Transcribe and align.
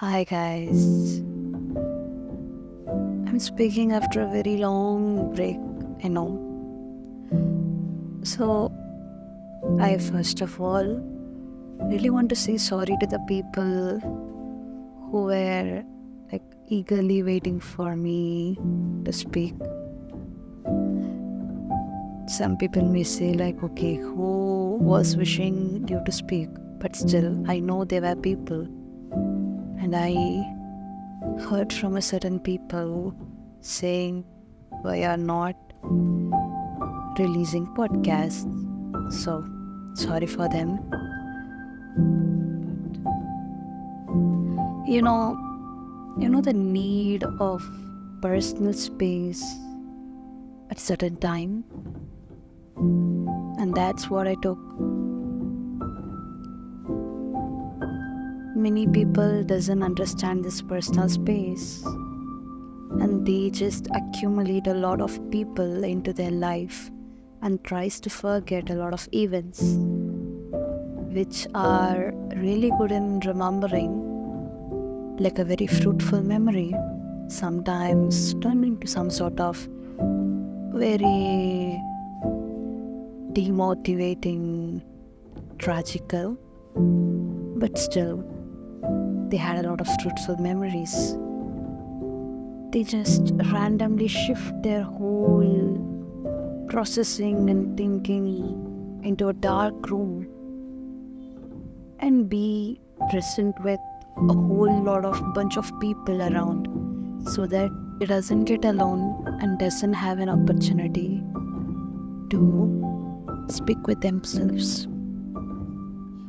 Hi, 0.00 0.22
guys. 0.22 1.18
I'm 3.26 3.40
speaking 3.40 3.90
after 3.90 4.20
a 4.22 4.28
very 4.30 4.56
long 4.58 5.34
break, 5.34 5.56
I 6.04 6.06
know. 6.06 6.38
So, 8.22 8.70
I 9.80 9.98
first 9.98 10.40
of 10.40 10.60
all 10.60 10.86
really 11.90 12.10
want 12.10 12.28
to 12.28 12.36
say 12.36 12.58
sorry 12.58 12.96
to 13.00 13.08
the 13.08 13.18
people 13.26 13.98
who 15.10 15.24
were 15.24 15.82
like 16.30 16.44
eagerly 16.68 17.24
waiting 17.24 17.58
for 17.58 17.96
me 17.96 18.56
to 19.04 19.12
speak. 19.12 19.54
Some 22.28 22.56
people 22.56 22.84
may 22.84 23.02
say, 23.02 23.32
like, 23.32 23.60
okay, 23.64 23.96
who 23.96 24.78
was 24.80 25.16
wishing 25.16 25.88
you 25.88 26.00
to 26.06 26.12
speak? 26.12 26.50
But 26.78 26.94
still, 26.94 27.44
I 27.50 27.58
know 27.58 27.84
there 27.84 28.02
were 28.02 28.14
people 28.14 28.68
and 29.80 29.94
I 29.94 30.12
heard 31.48 31.72
from 31.72 31.96
a 31.96 32.02
certain 32.02 32.40
people 32.40 33.14
saying 33.60 34.24
we 34.84 35.04
are 35.04 35.16
not 35.16 35.56
releasing 37.18 37.66
podcasts. 37.74 38.46
So 39.12 39.44
sorry 39.94 40.26
for 40.26 40.48
them. 40.48 40.78
You 44.86 45.02
know, 45.02 45.36
you 46.18 46.28
know 46.28 46.40
the 46.40 46.52
need 46.52 47.24
of 47.40 47.62
personal 48.22 48.72
space 48.72 49.44
at 50.70 50.78
certain 50.78 51.16
time, 51.16 51.64
and 53.58 53.74
that's 53.74 54.08
what 54.10 54.26
I 54.26 54.34
took 54.42 54.58
many 58.58 58.88
people 58.88 59.44
doesn't 59.44 59.84
understand 59.84 60.44
this 60.44 60.60
personal 60.60 61.08
space 61.08 61.84
and 63.00 63.24
they 63.24 63.50
just 63.50 63.86
accumulate 63.94 64.66
a 64.66 64.74
lot 64.74 65.00
of 65.00 65.18
people 65.30 65.84
into 65.84 66.12
their 66.12 66.32
life 66.32 66.90
and 67.42 67.62
tries 67.62 68.00
to 68.00 68.10
forget 68.10 68.68
a 68.70 68.74
lot 68.74 68.92
of 68.92 69.08
events 69.12 69.62
which 71.18 71.46
are 71.54 72.12
really 72.36 72.72
good 72.78 72.90
in 72.90 73.20
remembering 73.20 73.92
like 75.20 75.38
a 75.38 75.44
very 75.44 75.68
fruitful 75.68 76.20
memory 76.20 76.74
sometimes 77.28 78.34
turn 78.42 78.64
into 78.64 78.88
some 78.88 79.08
sort 79.08 79.38
of 79.38 79.56
very 80.74 81.80
demotivating 83.38 84.82
tragical 85.58 86.36
but 87.56 87.78
still 87.78 88.24
they 89.30 89.36
had 89.36 89.64
a 89.64 89.68
lot 89.68 89.80
of 89.80 89.88
fruitful 90.00 90.36
memories. 90.38 91.16
They 92.72 92.82
just 92.82 93.32
randomly 93.52 94.08
shift 94.08 94.62
their 94.62 94.82
whole 94.82 96.66
processing 96.68 97.50
and 97.50 97.76
thinking 97.76 99.00
into 99.04 99.28
a 99.28 99.32
dark 99.32 99.90
room 99.90 100.26
and 102.00 102.28
be 102.28 102.80
present 103.10 103.54
with 103.62 103.80
a 104.16 104.32
whole 104.32 104.82
lot 104.82 105.04
of 105.04 105.34
bunch 105.34 105.56
of 105.56 105.70
people 105.80 106.22
around 106.22 106.68
so 107.30 107.46
that 107.46 107.70
it 108.00 108.06
doesn't 108.06 108.44
get 108.44 108.64
alone 108.64 109.38
and 109.40 109.58
doesn't 109.58 109.92
have 109.92 110.18
an 110.18 110.28
opportunity 110.28 111.22
to 112.30 113.46
speak 113.48 113.86
with 113.86 114.00
themselves. 114.00 114.86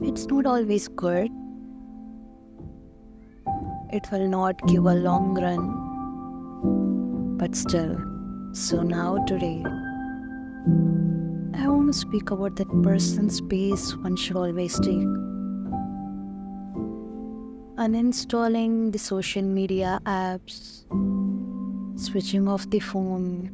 It's 0.00 0.26
not 0.26 0.46
always 0.46 0.88
good 0.88 1.30
it 3.92 4.10
will 4.10 4.26
not 4.26 4.56
give 4.66 4.86
a 4.86 4.94
long 4.94 5.34
run. 5.34 7.36
But 7.36 7.54
still, 7.54 7.96
so 8.52 8.82
now 8.82 9.22
today, 9.26 9.62
I 11.54 11.68
want 11.68 11.92
to 11.92 11.98
speak 11.98 12.30
about 12.30 12.56
that 12.56 12.68
personal 12.82 13.28
space 13.28 13.94
one 13.96 14.16
should 14.16 14.36
always 14.36 14.80
take. 14.80 15.06
Uninstalling 17.76 18.92
the 18.92 18.98
social 18.98 19.42
media 19.42 20.00
apps, 20.06 20.86
switching 22.00 22.48
off 22.48 22.68
the 22.70 22.78
phone, 22.78 23.50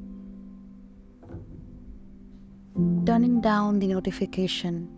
turning 3.06 3.40
down 3.40 3.80
the 3.80 3.88
notification, 3.88 4.88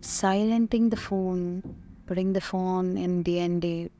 silencing 0.00 0.90
the 0.90 0.96
phone 0.96 1.62
putting 2.06 2.32
the 2.32 2.40
phone 2.40 2.96
in 2.96 3.22
DND 3.24 3.90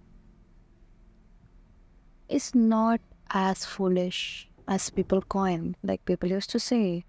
is 2.28 2.54
not 2.54 3.00
as 3.30 3.64
foolish 3.64 4.48
as 4.68 4.90
people 4.90 5.20
coin. 5.22 5.76
Like 5.82 6.04
people 6.04 6.28
used 6.28 6.50
to 6.50 6.60
say, 6.60 7.04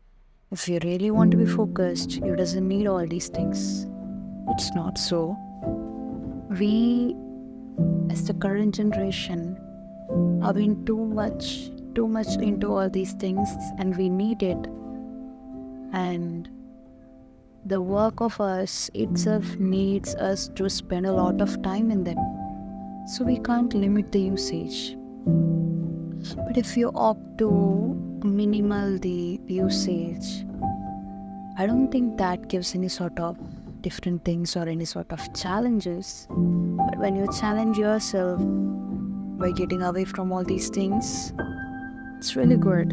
if 0.52 0.68
you 0.68 0.80
really 0.84 1.12
want 1.12 1.32
to 1.32 1.38
be 1.38 1.46
focused, 1.46 2.12
you 2.14 2.36
doesn't 2.36 2.68
need 2.68 2.88
all 2.88 3.06
these 3.06 3.28
things. 3.28 3.88
It's 4.50 4.74
not 4.74 4.98
so. 4.98 5.38
We, 6.60 7.16
as 8.10 8.26
the 8.26 8.34
current 8.34 8.76
generation, 8.76 9.58
are 10.42 10.54
being 10.54 10.86
too 10.86 11.06
much, 11.06 11.70
too 11.96 12.08
much 12.08 12.28
into 12.38 12.74
all 12.74 12.90
these 12.90 13.14
things, 13.14 13.50
and 13.78 13.96
we 13.98 14.10
need 14.10 14.42
it. 14.42 14.58
And 15.92 16.50
the 17.66 17.82
work 17.82 18.22
of 18.22 18.40
us 18.40 18.90
itself 18.94 19.58
needs 19.58 20.16
us 20.16 20.50
to 20.56 20.70
spend 20.70 21.06
a 21.06 21.12
lot 21.12 21.42
of 21.42 21.62
time 21.64 21.92
in 21.92 22.04
them. 22.04 22.18
So 23.08 23.24
we 23.24 23.40
can't 23.40 23.74
limit 23.74 24.12
the 24.12 24.20
usage. 24.20 24.96
But 25.26 26.58
if 26.58 26.78
you 26.78 26.92
opt 26.96 27.38
to 27.40 27.50
minimal 28.24 28.98
the 29.00 29.40
usage, 29.48 30.46
I 31.58 31.66
don't 31.66 31.90
think 31.92 32.18
that 32.18 32.48
gives 32.48 32.76
any 32.76 32.88
sort 32.88 33.20
of 33.20 33.38
different 33.82 34.24
things 34.26 34.56
or 34.56 34.68
any 34.68 34.86
sort 34.86 35.12
of 35.12 35.34
challenges. 35.34 36.28
But 36.30 36.98
when 37.00 37.16
you 37.16 37.28
challenge 37.40 37.78
yourself 37.78 38.40
by 39.40 39.52
getting 39.52 39.82
away 39.82 40.06
from 40.06 40.32
all 40.32 40.44
these 40.44 40.70
things, 40.70 41.34
it's 42.18 42.36
really 42.36 42.58
good. 42.58 42.92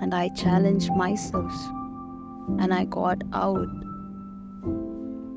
And 0.00 0.14
I 0.14 0.28
challenge 0.30 0.90
myself 0.90 1.52
and 2.58 2.72
I 2.74 2.84
got 2.84 3.22
out 3.32 3.68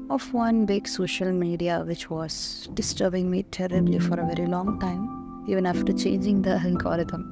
of 0.10 0.34
one 0.34 0.66
big 0.66 0.88
social 0.88 1.32
media 1.32 1.84
which 1.86 2.10
was 2.10 2.70
disturbing 2.74 3.30
me 3.30 3.44
terribly 3.44 4.00
for 4.00 4.20
a 4.20 4.26
very 4.26 4.48
long 4.48 4.80
time, 4.80 5.46
even 5.48 5.66
after 5.66 5.94
changing 5.94 6.42
the 6.42 6.58
algorithm. 6.58 7.32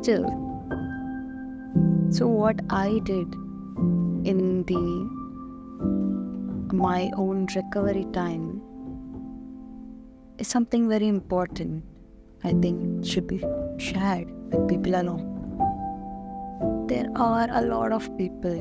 Still, 0.00 0.24
so 2.10 2.26
what 2.26 2.60
I 2.70 3.00
did 3.04 3.32
in 4.24 4.64
the 4.66 5.10
my 6.74 7.10
own 7.16 7.46
recovery 7.54 8.06
time 8.12 8.62
is 10.38 10.48
something 10.48 10.88
very 10.88 11.08
important. 11.08 11.84
I 12.42 12.52
think 12.52 13.04
should 13.04 13.26
be 13.26 13.44
shared 13.78 14.30
with 14.50 14.68
people 14.68 14.94
alone 14.94 15.39
there 16.90 17.08
are 17.14 17.46
a 17.52 17.62
lot 17.62 17.92
of 17.92 18.04
people 18.18 18.58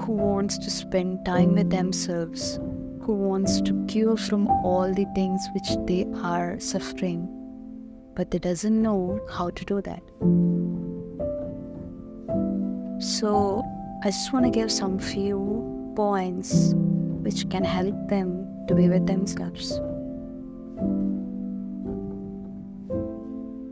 who 0.00 0.12
wants 0.12 0.58
to 0.58 0.68
spend 0.68 1.24
time 1.24 1.54
with 1.54 1.70
themselves 1.70 2.58
who 3.02 3.14
wants 3.14 3.60
to 3.60 3.84
cure 3.86 4.16
from 4.16 4.48
all 4.64 4.92
the 4.92 5.04
things 5.14 5.40
which 5.54 5.68
they 5.86 6.04
are 6.24 6.58
suffering. 6.58 7.28
But 8.16 8.32
they 8.32 8.40
doesn't 8.40 8.82
know 8.82 9.20
how 9.30 9.50
to 9.50 9.64
do 9.64 9.80
that. 9.82 10.02
So 13.00 13.62
i 14.02 14.10
just 14.10 14.32
want 14.32 14.44
to 14.46 14.50
give 14.50 14.72
some 14.72 14.98
few 14.98 15.92
points 15.94 16.72
which 17.26 17.48
can 17.48 17.62
help 17.62 17.94
them 18.08 18.66
to 18.66 18.74
be 18.74 18.88
with 18.88 19.06
themselves. 19.06 19.78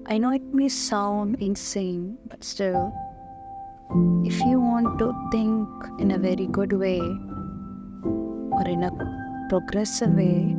I 0.06 0.18
know 0.18 0.30
it 0.30 0.54
may 0.54 0.68
sound 0.68 1.42
insane 1.42 2.18
but 2.28 2.44
still 2.44 2.94
if 4.24 4.40
you 4.40 4.58
want 4.60 4.98
to 4.98 5.14
think 5.30 5.68
in 6.00 6.10
a 6.10 6.18
very 6.18 6.46
good 6.46 6.72
way 6.72 6.98
or 6.98 8.62
in 8.66 8.82
a 8.82 9.46
progressive 9.48 10.12
way, 10.14 10.56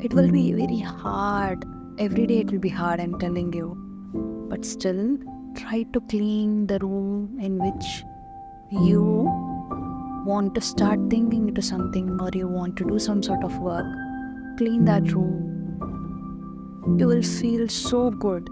it 0.00 0.14
will 0.14 0.30
be 0.30 0.52
very 0.52 0.78
hard. 0.78 1.64
Every 1.98 2.28
day 2.28 2.38
it 2.38 2.52
will 2.52 2.60
be 2.60 2.68
hard, 2.68 3.00
I'm 3.00 3.18
telling 3.18 3.52
you. 3.52 3.76
But 4.48 4.64
still, 4.64 5.18
try 5.56 5.82
to 5.92 6.00
clean 6.02 6.68
the 6.68 6.78
room 6.78 7.36
in 7.40 7.58
which 7.58 8.04
you 8.70 9.02
want 10.24 10.54
to 10.54 10.60
start 10.60 11.00
thinking 11.10 11.48
into 11.48 11.62
something 11.62 12.16
or 12.20 12.30
you 12.32 12.46
want 12.46 12.76
to 12.76 12.84
do 12.84 13.00
some 13.00 13.24
sort 13.24 13.42
of 13.42 13.58
work. 13.58 13.86
Clean 14.56 14.84
that 14.84 15.10
room. 15.10 16.94
You 16.96 17.08
will 17.08 17.22
feel 17.22 17.66
so 17.66 18.10
good. 18.12 18.48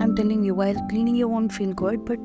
I'm 0.00 0.16
telling 0.16 0.42
you, 0.42 0.54
while 0.54 0.86
cleaning, 0.88 1.16
you 1.16 1.28
won't 1.28 1.52
feel 1.52 1.74
good, 1.74 2.06
but 2.06 2.18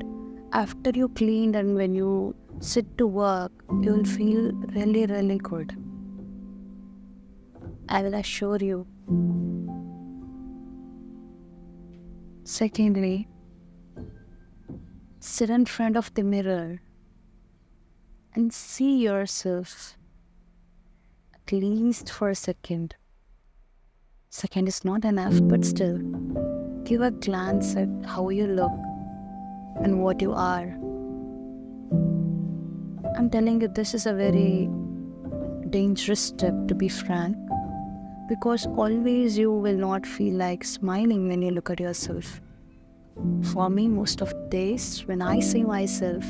after 0.54 0.92
you 0.94 1.10
cleaned 1.10 1.56
and 1.56 1.76
when 1.76 1.96
you 1.96 2.36
sit 2.60 2.98
to 3.00 3.08
work, 3.08 3.52
you 3.82 3.92
will 3.94 4.06
feel 4.06 4.52
really, 4.76 5.08
really 5.08 5.40
good. 5.40 5.76
I 7.90 8.04
will 8.04 8.14
assure 8.14 8.58
you. 8.58 8.86
Secondly, 12.44 13.28
sit 15.20 15.50
in 15.50 15.66
front 15.66 15.98
of 15.98 16.14
the 16.14 16.24
mirror 16.24 16.82
and 18.36 18.54
see 18.54 18.98
yourself 18.98 19.98
at 21.34 21.52
least 21.52 22.12
for 22.12 22.30
a 22.30 22.36
second. 22.36 22.96
Second 24.30 24.68
is 24.68 24.86
not 24.86 25.04
enough, 25.04 25.40
but 25.44 25.66
still, 25.66 25.98
give 26.84 27.02
a 27.02 27.12
glance 27.12 27.76
at 27.76 27.90
how 28.06 28.30
you 28.30 28.48
look 28.48 28.72
and 29.82 30.04
what 30.04 30.22
you 30.22 30.34
are. 30.34 30.76
I'm 33.18 33.30
telling 33.30 33.62
you, 33.62 33.68
this 33.68 33.94
is 33.94 34.06
a 34.06 34.14
very 34.14 34.70
dangerous 35.70 36.20
step 36.20 36.54
to 36.68 36.76
be 36.76 36.88
frank 36.88 37.38
because 38.28 38.66
always 38.68 39.38
you 39.38 39.52
will 39.52 39.76
not 39.76 40.06
feel 40.06 40.36
like 40.36 40.64
smiling 40.64 41.28
when 41.28 41.42
you 41.42 41.52
look 41.52 41.70
at 41.70 41.80
yourself. 41.80 42.42
For 43.52 43.70
me, 43.70 43.88
most 43.88 44.22
of 44.22 44.30
the 44.30 44.48
days 44.50 45.04
when 45.06 45.22
I 45.22 45.40
see 45.40 45.64
myself, 45.64 46.24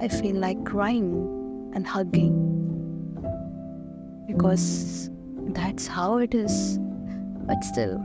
I 0.00 0.08
feel 0.08 0.36
like 0.36 0.64
crying 0.64 1.70
and 1.74 1.86
hugging 1.86 2.46
because 4.26 5.10
that's 5.50 5.86
how 5.86 6.18
it 6.18 6.34
is. 6.34 6.78
But 7.46 7.62
still, 7.62 8.04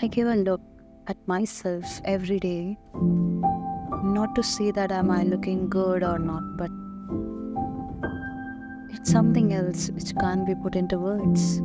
I 0.00 0.08
give 0.08 0.28
a 0.28 0.36
look 0.36 0.60
at 1.06 1.16
myself 1.28 2.00
every 2.04 2.38
day, 2.40 2.78
not 2.94 4.34
to 4.34 4.42
see 4.42 4.70
that 4.70 4.90
am 4.90 5.10
I 5.10 5.22
looking 5.22 5.68
good 5.68 6.02
or 6.02 6.18
not, 6.18 6.56
but 6.56 6.70
it's 8.90 9.10
something 9.10 9.52
else 9.52 9.90
which 9.90 10.16
can't 10.16 10.46
be 10.46 10.54
put 10.54 10.76
into 10.76 10.98
words, 10.98 11.60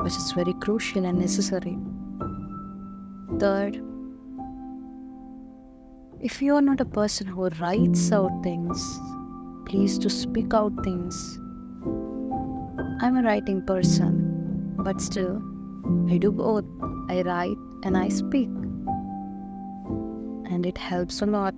which 0.00 0.16
is 0.16 0.32
very 0.32 0.54
crucial 0.54 1.04
and 1.04 1.18
necessary. 1.18 1.78
Third, 3.38 3.80
if 6.20 6.42
you 6.42 6.54
are 6.56 6.62
not 6.62 6.80
a 6.80 6.84
person 6.84 7.26
who 7.28 7.48
writes 7.60 8.10
out 8.10 8.42
things, 8.42 8.98
please 9.66 9.98
to 10.00 10.10
speak 10.10 10.52
out 10.52 10.72
things. 10.82 11.38
I'm 13.02 13.16
a 13.16 13.22
writing 13.22 13.64
person, 13.64 14.74
but 14.78 15.00
still, 15.00 15.40
I 16.08 16.18
do 16.18 16.32
both. 16.32 16.64
I 17.08 17.22
write 17.22 17.56
and 17.84 17.96
I 17.96 18.08
speak, 18.08 18.50
and 20.50 20.66
it 20.66 20.76
helps 20.76 21.22
a 21.22 21.26
lot. 21.26 21.54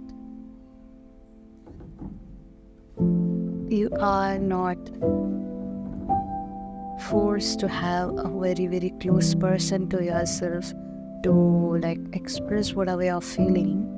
You 3.69 3.89
are 3.99 4.39
not 4.39 4.79
forced 7.09 7.59
to 7.61 7.69
have 7.69 8.11
a 8.11 8.29
very, 8.29 8.67
very 8.67 8.93
close 9.01 9.35
person 9.35 9.89
to 9.89 10.05
yourself 10.05 10.73
to 11.25 11.33
like 11.81 11.99
express 12.13 12.75
whatever 12.75 13.05
you're 13.05 13.21
feeling 13.21 13.89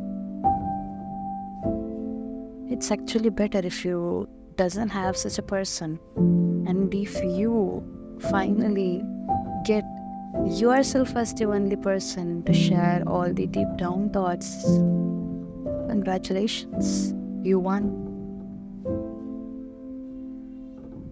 it's 2.74 2.90
actually 2.90 3.30
better 3.30 3.60
if 3.64 3.84
you 3.84 4.28
doesn't 4.56 4.88
have 4.88 5.16
such 5.16 5.38
a 5.38 5.42
person 5.42 5.98
and 6.16 6.92
if 6.94 7.22
you 7.22 7.82
finally 8.30 9.02
get 9.64 9.84
yourself 10.46 11.16
as 11.16 11.32
the 11.34 11.44
only 11.44 11.76
person 11.76 12.42
to 12.44 12.52
share 12.52 13.02
all 13.06 13.32
the 13.32 13.46
deep 13.46 13.68
down 13.76 14.10
thoughts 14.10 14.64
congratulations 15.88 17.14
you 17.42 17.58
won 17.58 17.90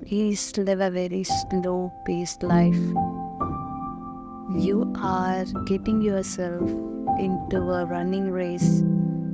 please 0.05 0.57
live 0.57 0.81
a 0.81 0.91
very 0.91 1.25
slow 1.25 1.93
paced 2.05 2.43
life 2.43 2.83
you 4.55 4.93
are 4.97 5.45
getting 5.67 6.03
yourself 6.03 6.61
into 7.19 7.57
a 7.57 7.87
running 7.87 8.31
race 8.31 8.83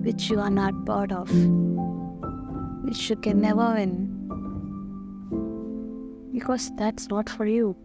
which 0.02 0.30
you 0.30 0.40
are 0.40 0.50
not 0.50 0.86
part 0.86 1.12
of, 1.12 1.28
which 2.84 3.10
you 3.10 3.16
can 3.16 3.40
never 3.40 3.74
win. 3.74 4.14
Because 6.32 6.70
that's 6.76 7.08
not 7.08 7.28
for 7.28 7.46
you. 7.46 7.76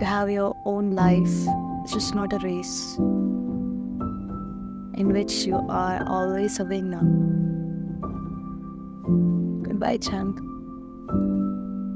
You 0.00 0.06
have 0.06 0.30
your 0.30 0.56
own 0.64 0.92
life, 0.92 1.46
it's 1.82 1.92
just 1.92 2.14
not 2.14 2.32
a 2.32 2.38
race 2.38 2.96
in 4.94 5.12
which 5.12 5.44
you 5.44 5.56
are 5.68 6.04
always 6.06 6.58
a 6.60 6.64
winner. 6.64 7.02
Goodbye, 9.62 9.98
Chand. 9.98 10.38